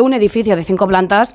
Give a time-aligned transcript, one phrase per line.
[0.00, 1.34] un edificio de cinco plantas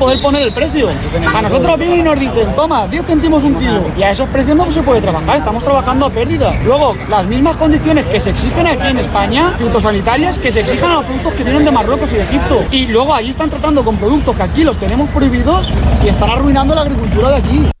[0.01, 0.89] podemos poner el precio.
[1.33, 3.83] A nosotros vienen y nos dicen, toma, 10 céntimos un kilo.
[3.95, 6.53] Y a esos precios no se puede trabajar, estamos trabajando a pérdida.
[6.65, 10.95] Luego, las mismas condiciones que se exigen aquí en España, fitosanitarias, que se exigen a
[10.95, 12.61] los productos que vienen de Marruecos y de Egipto.
[12.71, 15.69] Y luego allí están tratando con productos que aquí los tenemos prohibidos
[16.03, 17.80] y están arruinando la agricultura de allí.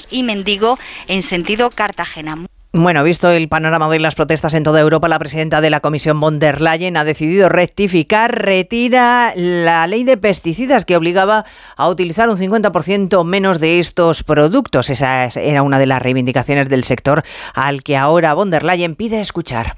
[0.09, 2.37] y Mendigo en sentido Cartagena.
[2.73, 6.21] Bueno, visto el panorama de las protestas en toda Europa, la presidenta de la Comisión
[6.21, 11.43] von der Leyen ha decidido rectificar, retira la ley de pesticidas que obligaba
[11.75, 14.89] a utilizar un 50% menos de estos productos.
[14.89, 17.23] Esa era una de las reivindicaciones del sector
[17.53, 19.75] al que ahora von der Leyen pide escuchar.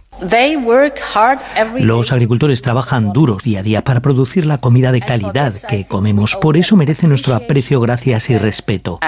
[1.80, 6.36] Los agricultores trabajan duro día a día para producir la comida de calidad que comemos.
[6.36, 9.00] Por eso merecen nuestro aprecio, gracias y respeto.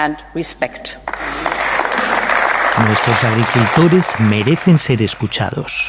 [2.84, 5.88] Nuestros agricultores merecen ser escuchados.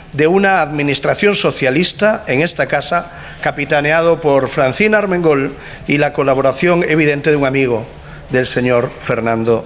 [0.13, 3.11] de una administración socialista en esta casa,
[3.41, 5.55] capitaneado por Francina Armengol
[5.87, 7.85] y la colaboración evidente de un amigo
[8.29, 9.65] del señor Fernando